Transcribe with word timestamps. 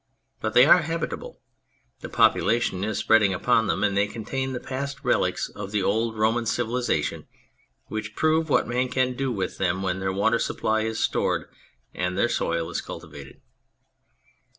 But 0.39 0.55
they 0.55 0.65
are 0.65 0.79
habitable, 0.81 1.41
the 1.99 2.09
population 2.09 2.83
is 2.83 2.97
spreading 2.97 3.35
upon 3.35 3.67
them, 3.67 3.83
and 3.83 3.95
they 3.95 4.07
contain 4.07 4.51
the 4.51 4.59
past 4.59 5.03
relics 5.03 5.47
of 5.49 5.69
the 5.69 5.83
old 5.83 6.17
Roman 6.17 6.47
civilisation 6.47 7.27
which 7.85 8.15
prove 8.15 8.49
what 8.49 8.67
man 8.67 8.89
can 8.89 9.15
do 9.15 9.31
with 9.31 9.59
them 9.59 9.83
when 9.83 9.99
their 9.99 10.11
water 10.11 10.39
supply 10.39 10.81
is 10.85 10.99
stored 10.99 11.51
and 11.93 12.17
their 12.17 12.29
soil 12.29 12.71
is 12.71 12.81
cultivated. 12.81 13.41